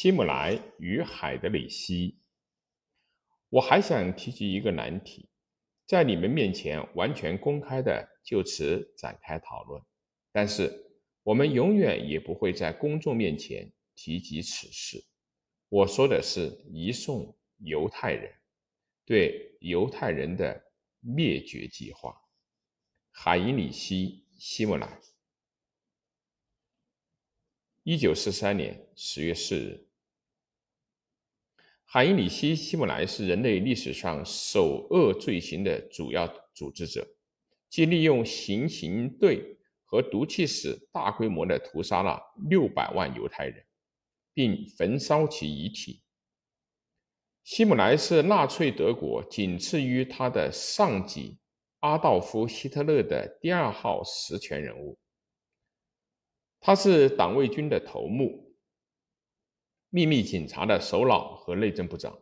[0.00, 2.20] 希姆莱与海德里希。
[3.48, 5.28] 我还想提及一个难题，
[5.86, 9.82] 在你们面前完全公开的就此展开讨论，
[10.30, 10.72] 但是
[11.24, 15.04] 我们永远也不会在公众面前提及此事。
[15.68, 18.32] 我说的是移送犹太人，
[19.04, 20.62] 对犹太人的
[21.00, 22.14] 灭绝计划。
[23.10, 25.00] 海因里希·希姆莱。
[27.82, 29.87] 一九四三年十月四日，
[31.90, 37.02] 海因里希·希姆莱是人类历史上首恶罪行的主要组织者，
[37.70, 39.56] 即利用行刑队
[39.86, 42.20] 和毒气室大规模的屠杀了
[42.50, 43.64] 六百万犹太人，
[44.34, 46.02] 并焚烧其遗体。
[47.42, 51.38] 希姆莱是纳粹德国仅次于他的上级
[51.80, 54.98] 阿道夫·希特勒的第二号实权人物。
[56.60, 58.47] 他是党卫军的头目、
[59.90, 62.18] 秘密警察的首脑和内政部长，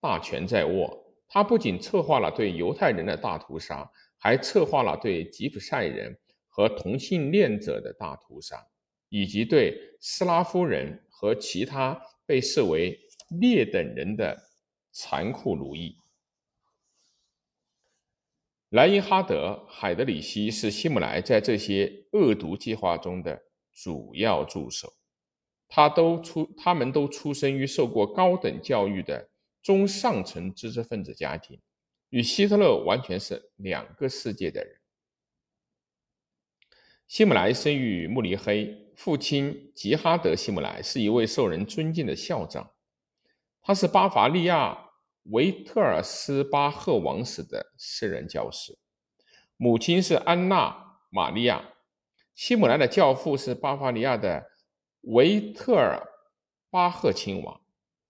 [0.00, 1.04] 大权在握。
[1.28, 6.16] 他不仅策划了对犹太人的大屠杀，还策划了对吉普赛人
[6.48, 8.64] 和同性恋者的大屠杀，
[9.08, 12.98] 以及对斯拉夫人和其他被视为
[13.40, 14.36] 劣等人的
[14.92, 15.96] 残酷奴役。
[18.70, 23.42] 莱因哈德·海德里希是希姆莱在这些恶毒计划中的。
[23.78, 24.90] 主要助手，
[25.68, 29.28] 他都出，他们都出生于受过高等教育的
[29.62, 31.60] 中上层知识分子家庭，
[32.10, 34.76] 与希特勒完全是两个世界的人。
[37.08, 42.72] 希姆莱生于慕尼黑，父亲吉哈德·希姆莱是一位受人尊敬的校长，
[43.62, 44.90] 他是巴伐利亚
[45.24, 48.78] 维特尔斯巴赫王室的私人教师，
[49.56, 50.70] 母亲是安娜·
[51.10, 51.72] 玛利亚。
[52.34, 54.50] 希姆莱的教父是巴伐利亚的
[55.06, 56.04] 维特尔
[56.68, 57.60] 巴赫亲王，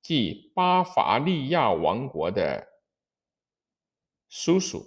[0.00, 2.66] 即巴伐利亚王国的
[4.30, 4.82] 叔叔。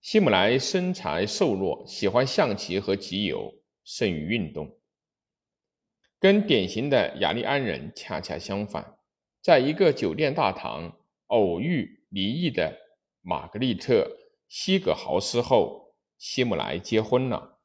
[0.00, 4.78] 希姆莱身材瘦弱，喜欢象棋和集邮，甚于运动。
[6.20, 8.98] 跟典型的雅利安人恰恰相反，
[9.42, 12.78] 在一个酒店大堂偶遇离异的
[13.20, 13.94] 玛格丽特·
[14.48, 15.96] 西格豪斯后。
[16.18, 17.60] 希姆莱结婚了，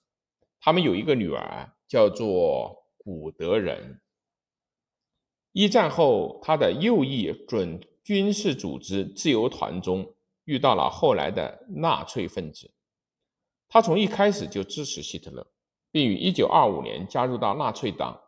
[0.59, 4.01] 他们有一个女儿，叫做古德人。
[5.51, 12.71] 一战后，他的右翼准军事组织自由团中遇到了后来的纳粹分子。
[13.69, 15.45] 他从一开始就支持希特勒，
[15.91, 18.19] 并于1925年加入到纳粹党。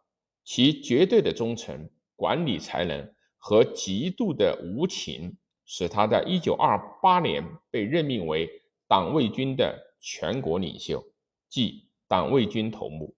[0.44, 8.50] 其绝对的忠诚、管理才能和极度的无情，使他在1928年被任命为
[8.88, 9.84] 党卫军的。
[10.08, 11.04] 全国领袖，
[11.50, 13.16] 即党卫军头目。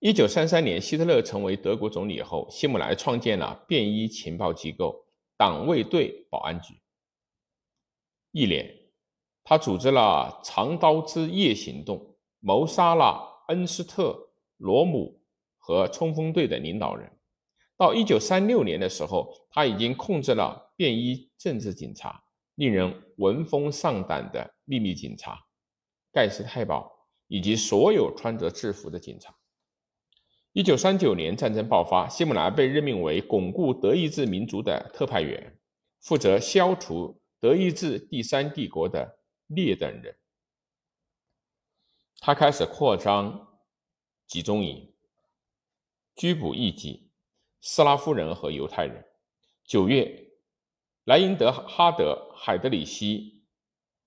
[0.00, 5.04] 一九三三年，希特勒成为德国总理后，希姆莱创建了便衣情报机构——
[5.36, 6.72] 党卫队保安局。
[8.32, 8.74] 一年，
[9.44, 14.12] 他组织了“长刀之夜”行动，谋杀了恩斯特·
[14.56, 15.20] 罗姆
[15.58, 17.10] 和冲锋队的领导人。
[17.76, 22.24] 到一九三六年的时候，他已经控制了便衣政治警察。
[22.54, 25.38] 令人闻风丧胆的秘密警察
[26.12, 26.90] 盖世太保
[27.26, 29.34] 以及所有穿着制服的警察。
[30.52, 35.58] 一九三九年战争爆发，希姆莱被任命为巩固德意志民族的特派员，
[36.00, 40.16] 负责消除德意志第三帝国的劣等人。
[42.18, 43.48] 他开始扩张
[44.26, 44.92] 集中营，
[46.16, 47.10] 拘捕异己、
[47.60, 49.04] 斯拉夫人和犹太人。
[49.64, 50.26] 九月。
[51.04, 53.42] 莱因德哈德·海德里希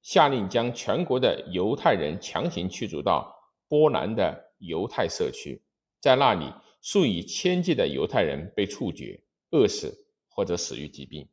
[0.03, 3.35] 下令将全国的犹太人强行驱逐到
[3.67, 5.61] 波兰的犹太社区，
[6.03, 11.29] 在那里，数以千计的犹太人被处决、饿死或者死于疾病。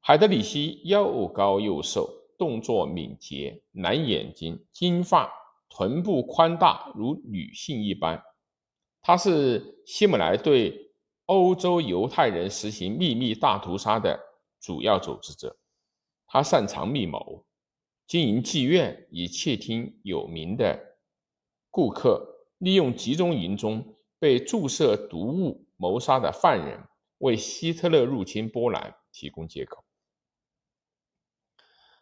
[0.00, 5.30] 海德里希又高又瘦，动作敏捷，蓝眼睛，金发，
[5.68, 8.24] 臀部宽大如女性一般。
[9.02, 10.80] 他是希姆莱对。
[11.26, 14.20] 欧洲犹太人实行秘密大屠杀的
[14.60, 15.56] 主要组织者，
[16.26, 17.46] 他擅长密谋，
[18.06, 20.98] 经营妓院以窃听有名的
[21.70, 26.80] 顾客，利用集中营中被注射毒物谋杀的犯人，
[27.18, 29.84] 为希特勒入侵波兰提供借口。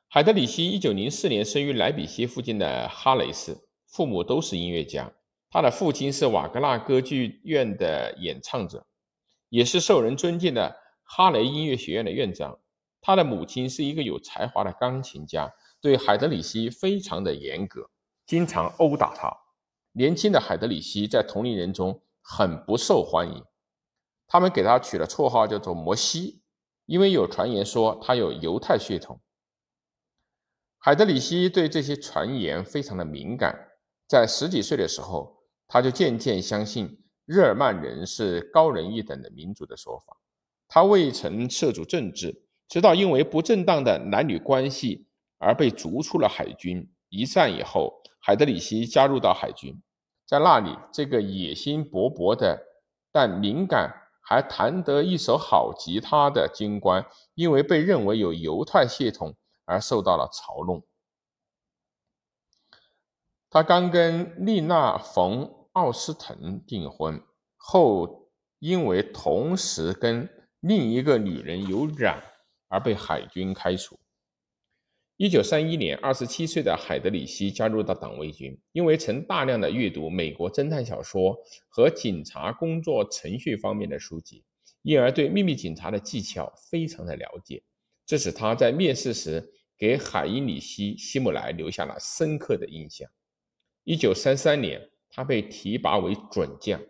[0.08, 5.12] 海德里希一九零四年生于莱比锡附近的哈雷斯，父母都是音乐家，
[5.49, 8.87] 他的父亲是瓦格纳歌剧院的演唱者。
[9.48, 12.58] 也是受人尊敬的哈雷音乐学院的院长。
[13.02, 17.90] 他的母亲是一个有才华的钢琴家，对海德里希非常的严格，
[18.25, 19.42] 经常殴打他。
[19.93, 23.44] 年轻的海德里希在同龄人中很不受欢迎。
[24.27, 26.41] 他们给他取了绰号叫做摩西，
[26.87, 29.21] 因为有传言说他有犹太血统。
[30.79, 33.55] 海德里希对这些传言非常的敏感，
[34.09, 40.17] 在十几岁的时候，他就渐渐相信日耳曼人是高人一等的民族的说法。
[40.67, 45.06] 他未曾涉足政治，直到因为不正当的男女关系
[45.39, 46.91] 而被逐出了海军。
[47.11, 49.82] 一战以后，海德里希加入到海军，
[50.26, 52.62] 在那里，这个野心勃勃的
[53.12, 53.92] 但敏感
[54.22, 57.04] 还弹得一手好吉他的军官，
[57.34, 59.36] 因为被认为有犹太血统。
[59.64, 60.82] 而受到了嘲弄。
[63.48, 67.22] 他刚跟丽娜·冯·奥斯滕订婚
[67.56, 68.28] 后，
[68.58, 70.28] 因为同时跟
[70.58, 72.20] 另一个女人有染
[72.66, 73.98] 而被海军开除。
[75.22, 81.38] 一九三一年，二十七岁的海德里希加入到党卫军，因为曾大量的阅读美国侦探小说
[81.69, 84.42] 和警察工作程序方面的书籍，
[84.82, 87.62] 因而对秘密警察的技巧非常的了解。
[88.04, 89.48] 这使他在面试时
[89.78, 93.08] 给海因里希·希姆莱留下了深刻的印象。
[93.84, 96.82] 一九三三年，他被提拔为准将，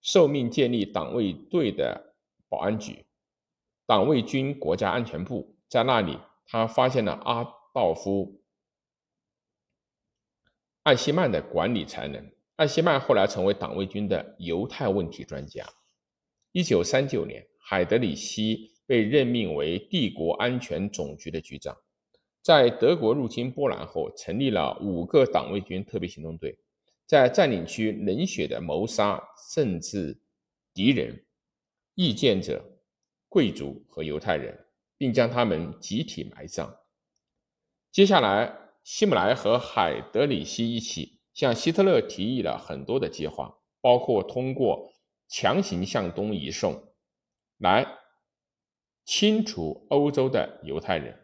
[0.00, 2.14] 受命建立党卫队的
[2.48, 3.04] 保安局——
[3.84, 5.56] 党卫军国家安全部。
[5.68, 6.16] 在那里，
[6.46, 7.44] 他发现了阿
[7.74, 8.32] 道夫·
[10.84, 12.32] 艾希曼的管理才能。
[12.56, 15.68] 艾希曼后来成为党卫军的犹太问题专家。
[16.52, 18.72] 一九三九年，海德里希。
[18.86, 21.74] 被任命为帝国安全总局的局长，
[22.42, 26.58] 在德国入侵波兰后，成立了五个党卫军特别行动队，
[27.06, 29.18] 在占领区冷血的谋杀
[29.54, 30.20] 政治
[30.74, 31.24] 敌人、
[31.94, 32.62] 意见者、
[33.30, 34.66] 贵族和犹太人，
[34.98, 36.70] 并将他们集体埋葬。
[37.94, 38.52] 接下来，
[38.82, 44.92] 希姆莱和海德里希一起向希特勒提议了很多的计划，包括通过
[45.28, 46.92] 强行向东移送
[47.56, 47.86] 来。
[49.04, 51.16] 清除欧洲的犹太人，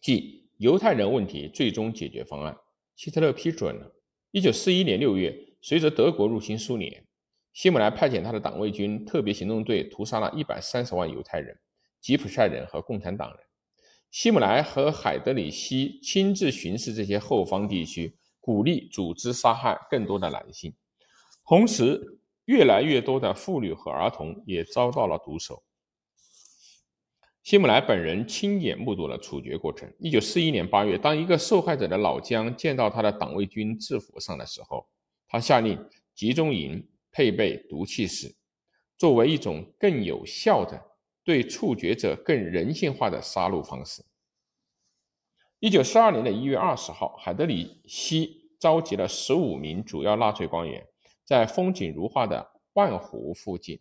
[0.00, 2.56] 即犹太人问题最终解决方案，
[2.94, 3.92] 希特勒批准了。
[4.30, 7.04] 一九四一年六月，随着德国入侵苏联，
[7.52, 11.58] 希姆莱派遣他的党卫军特别行动队屠杀了一百三十万犹太人、
[12.00, 13.40] 吉普赛人和共产党人。
[14.14, 20.72] 希姆莱和海德里希亲自巡视这些后方地区，鼓励组织杀害更多的男性，
[21.44, 25.64] 同时越来越多的妇女和儿童也遭到了毒手。
[27.42, 29.92] 希姆莱本人亲眼目睹了处决过程。
[29.98, 34.86] 一九四一年八月，当一个受害者的老姜见到他的党卫军制服上的时候，
[35.26, 35.76] 他下令
[36.14, 38.32] 集中营配备毒气室，
[38.96, 40.80] 作为一种更有效的
[41.24, 44.04] 对处决者更人性化的杀戮方式。
[45.58, 50.86] 一九四二年的一月二十号，海德里希召集了十五名主要纳粹官员，
[51.24, 53.80] 在风景如画的万湖附近。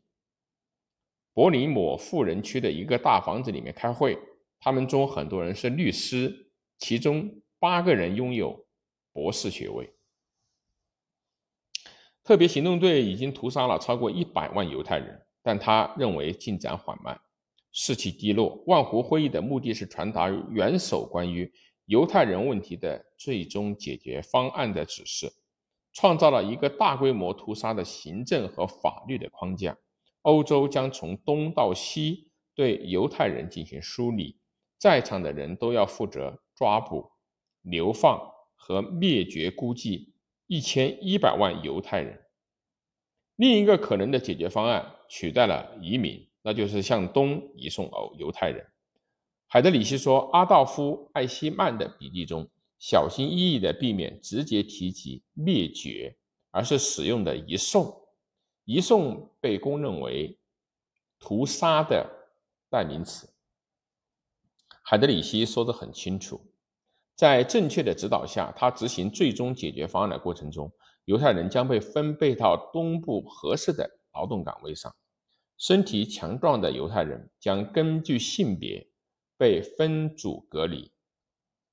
[1.34, 4.18] 柏林某富人区的一个大房子里面开会，
[4.60, 8.66] 他们中很多人是律师，其中八个人拥有
[9.12, 9.94] 博士学位。
[12.24, 17.19] 特别行动队已经屠杀了超过一百万犹太人，但他认为进展缓慢，
[17.74, 18.64] 士气低落。
[18.68, 21.52] 万湖会议的目的是传达元首关于
[21.88, 25.30] 犹太人问题的最终解决方案的指示，
[25.92, 29.76] 创造了一个大规模屠杀的行政和法律的框架。
[30.21, 34.40] 欧洲将从东到西对犹太人进行梳理，
[34.78, 37.12] 在场的人都要负责抓捕、
[37.64, 38.21] 流放
[38.56, 40.14] 和灭绝，估计
[40.47, 42.21] 一千一百万犹太人。
[43.36, 48.64] 另一个可能的解决方案取代了移民，那就是向东移送欧犹太人。
[49.47, 52.47] 海德里希说，阿道夫·艾希曼的笔记中
[52.80, 56.16] 小心翼翼地避免直接提及灭绝，
[56.52, 58.02] 而是使用的移送。
[58.66, 60.38] 移送被公认为
[61.19, 62.09] 屠杀的
[62.69, 63.30] 代名词。
[64.83, 66.42] 海德里希说得很清楚，
[67.16, 70.71] 在正确的指导下，他执行最终解决方案的过程中，
[71.06, 74.94] 犹太人将被分配到东部合适的劳动岗位上。
[75.57, 78.86] 身体强壮的犹太人将根据性别
[79.38, 80.92] 被分组隔离，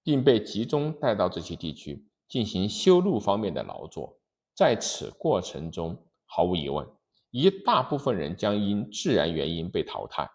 [0.03, 4.19] 并被集中带到这些地区进行修路方面的劳作。
[4.55, 5.97] 在此过程中，
[6.27, 6.87] 毫无疑问，
[7.31, 10.29] 一大部分人将因自然原因被淘汰，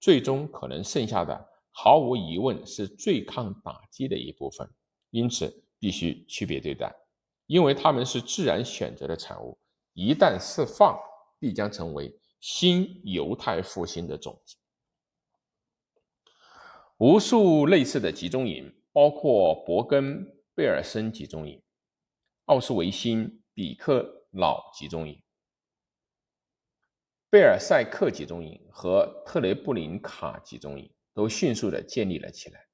[0.00, 4.68] 最终可能剩下的，毫无疑问是最抗打击的一部分。
[5.10, 6.94] 因此，必须区别对待，
[7.46, 9.58] 因为他们是自然选择的产物。
[9.94, 10.98] 一旦释放，
[11.38, 14.56] 必将成为新犹太复兴的种子。
[16.98, 20.24] 无数类似的集中营，包括伯根
[20.54, 21.62] 贝尔森集中营、
[22.46, 25.22] 奥斯维辛比克瑙集中营。
[27.28, 32.66] 贝尔塞克集中营和特雷布林卡集中营都迅速的建立了起来。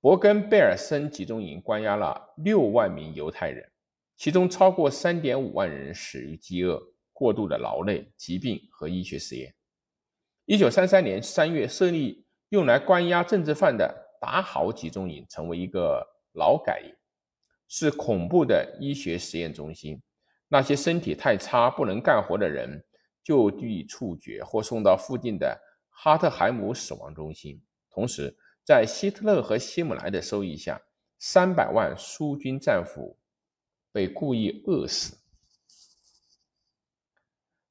[0.00, 3.68] 伯根贝尔森集中营关押了六万名犹太人，
[4.14, 6.80] 其中超过三点五万人死于饥饿、
[7.18, 9.52] 过度的劳累、疾病和医学实验。
[10.44, 16.94] 一九三三年三月设立用来关押政治犯的达豪集中营，成为一个劳改营，
[17.66, 20.00] 是恐怖的医学实验中心。
[20.46, 22.80] 那些身体太差不能干活的人
[23.24, 25.60] 就地处决或送到附近的
[25.90, 27.60] 哈特海姆死亡中心，
[27.90, 28.32] 同时。
[28.64, 30.78] 在希特勒和希姆莱的收益下，
[31.18, 33.16] 三百万苏军战俘
[33.90, 35.16] 被故意饿死。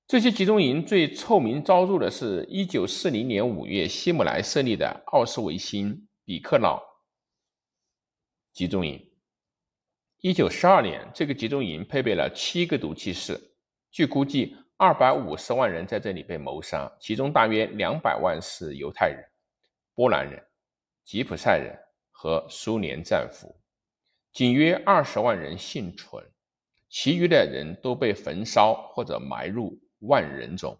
[0.07, 6.81] 这些集中营最臭名昭著的是一九四零年五月希姆莱设立的奥斯维辛比克瑙
[8.53, 9.05] 集中营。
[10.21, 13.37] 一九四二年，这个集中营配备了七个毒气室，
[13.91, 19.21] 据估计，二百五十万人在这里被谋杀，其中大约两百万是犹太人、
[19.93, 20.41] 波兰人。
[21.03, 21.77] 吉普赛人
[22.11, 23.53] 和苏联战俘，
[24.31, 26.23] 仅约二十万人幸存，
[26.87, 30.79] 其余的人都被焚烧或者埋入万人冢。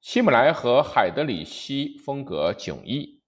[0.00, 3.20] 希姆莱和海德里希风格迥异。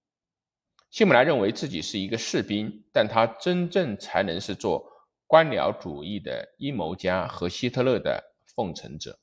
[0.89, 4.85] 希姆莱认为自己是一个士兵，但他真正才能是做
[5.27, 8.23] 官僚主义的阴谋家和希特勒的
[8.55, 9.19] 奉承者。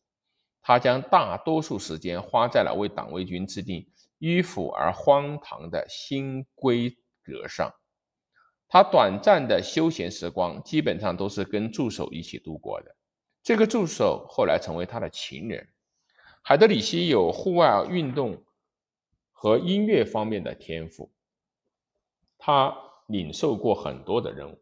[0.61, 3.91] 他将大多数时间花在了为党卫军制定。
[4.21, 6.91] 迂腐而荒唐的新规
[7.23, 7.73] 则上，
[8.67, 12.97] 他短暂的休闲时光基本上都是跟助手一起度过的。
[13.49, 15.67] 这个助手后来成为他的情人。
[16.43, 18.45] 海德里希有户外运动
[19.33, 21.11] 和音乐方面的天赋，
[22.37, 22.77] 他
[23.07, 24.61] 领受过很多的任务，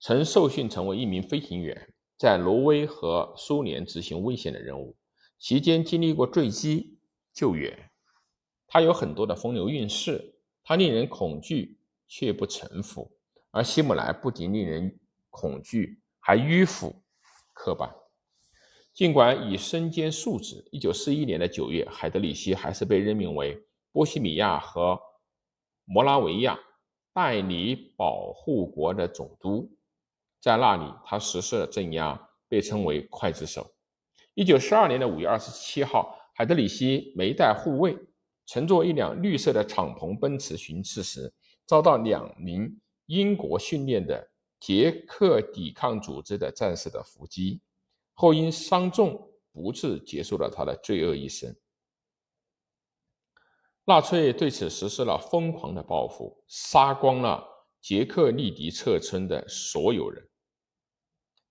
[0.00, 4.96] 曾受训成为一名飞行员，在挪威和苏联执行危险的任务，
[5.38, 6.98] 期间经历过坠机
[7.32, 7.92] 救援。
[8.66, 13.08] 他有很多的风流韵事，他令人恐惧却不臣服。
[13.52, 14.98] 而希姆莱不仅令人
[15.30, 17.04] 恐惧，还迂腐
[17.54, 17.99] 刻板。
[18.92, 23.58] 尽管已身兼数职，一九四一年的九月，海德里希还是被任命为
[23.92, 25.00] 波西米亚和
[25.84, 26.58] 摩拉维亚
[27.12, 29.70] 代理保护国的总督，
[30.40, 33.74] 在那里他实施了镇压，被称为刽子手。
[34.34, 37.96] 一九四二年的五月二十七号，海德里希没带护卫。
[38.46, 41.32] 乘坐一辆绿色的敞篷奔驰巡视时，
[41.66, 44.28] 遭到两名英国训练的
[44.58, 47.60] 捷克抵抗组织的战士的伏击，
[48.20, 51.56] 后因伤重不治结束了他的罪恶一生。
[53.86, 57.42] 纳粹对此实施了疯狂的报复，杀光了
[57.80, 60.28] 捷克利迪策村的所有人。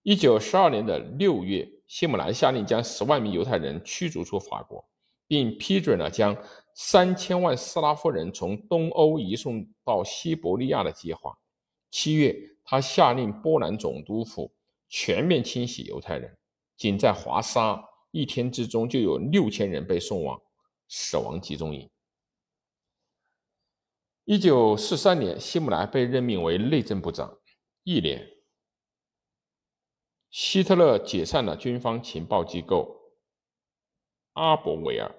[0.04, 4.88] 一九四二年的六月，希姆莱下令将十万名犹太人驱逐出法国。
[5.30, 6.36] 并批准了将
[6.74, 11.38] 三千万斯拉夫人从东欧移送到西伯利亚的计划。
[11.92, 14.52] 七月，他下令波兰总督府
[14.88, 16.36] 全面清洗犹太人。
[16.80, 20.42] 仅在华沙，一天之中就有六千人被送往
[20.88, 21.88] 死亡集中营。
[24.24, 27.38] 一九四三年，希姆莱被任命为内政部长。
[27.84, 28.26] 一年，
[30.30, 32.96] 希特勒解散了军方情报机构
[34.34, 35.14] 阿伯维尔。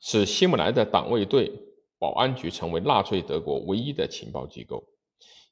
[0.00, 1.52] 使希姆莱的党卫队
[1.98, 4.84] 保安局成为纳粹德国唯一的情报机构。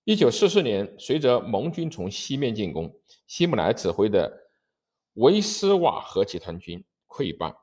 [0.03, 2.93] 一九四四年，随着盟军从西面进攻，
[3.29, 4.44] 希姆莱指挥的
[5.15, 7.55] 维斯瓦河集团军溃败。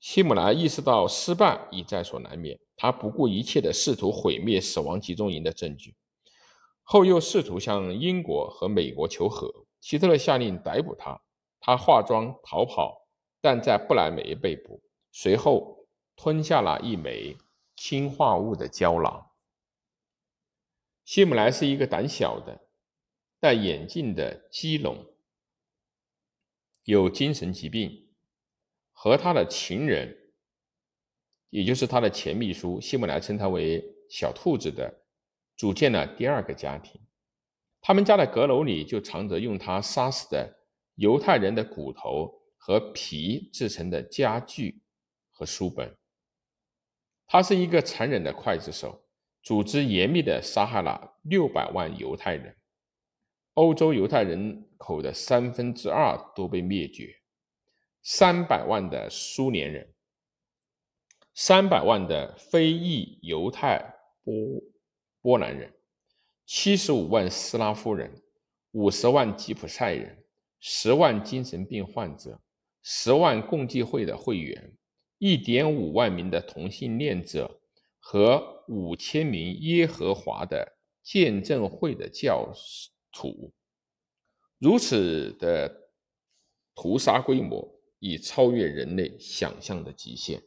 [0.00, 5.94] 希姆莱意识到失败已在所难免，他不顾一切地试图毁灭死亡集中营的证据，
[6.82, 9.66] 后又试图向英国和美国求和。
[9.80, 11.20] 希特勒下令逮捕他，
[11.60, 13.06] 他化妆逃跑，
[13.40, 14.82] 但在不来梅被捕，
[15.12, 15.74] 随后。
[16.16, 17.36] 吞下了一枚
[17.74, 19.32] 氰化物的胶囊。
[21.04, 22.68] 希姆莱是一个胆小的、
[23.40, 25.04] 戴眼镜的基隆，
[26.84, 28.08] 有精神疾病，
[28.92, 30.16] 和他的情人，
[31.50, 35.02] 也就是他的前秘书希姆莱称他为“小兔子”的，
[35.56, 37.00] 组建了第二个家庭。
[37.80, 40.58] 他们家的阁楼里就藏着用他杀死的
[40.94, 44.82] 犹太人的骨头和皮制成的家具
[45.30, 45.94] 和书本。
[47.26, 49.06] 他是一个残忍的刽子手，
[49.42, 52.56] 组织严密地杀害了六百万犹太人，
[53.54, 57.14] 欧洲犹太人口的三分之二都被灭绝，
[58.02, 59.94] 三百万的苏联人，
[61.34, 63.94] 三百万的非裔犹太
[64.24, 64.34] 波
[65.20, 65.72] 波兰人，
[66.44, 68.22] 七十五万斯拉夫人，
[68.72, 70.24] 五十万吉普赛人，
[70.58, 72.40] 十万精神病患者，
[72.82, 74.76] 十万共济会的会员，
[75.18, 77.60] 一点五万名的同性恋者
[78.00, 83.54] 和五千名耶和华的见证会的教师楚，
[84.58, 85.90] 如此的
[86.74, 87.66] 屠杀规模
[88.00, 90.42] 已超越人类想象的极限。